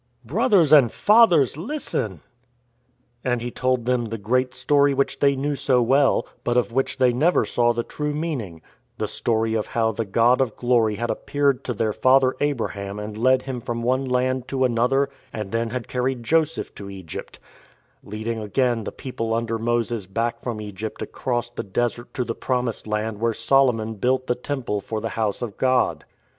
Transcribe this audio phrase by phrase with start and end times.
[0.25, 2.21] "Brothers and fathers, listen!"
[3.23, 6.97] And he told them the great story which they knew so well, but of which
[6.97, 8.63] they never saw the true meaning—
[8.97, 13.15] the story of how the God of Glory had appeared to their Father Abraham and
[13.15, 17.39] led him from one land to another and then had carried Joseph to Egypt,
[18.03, 22.87] leading again the people under Moses back from Egypt across the desert to the promised
[22.87, 26.05] land where Solomon built the Temple for the house of God.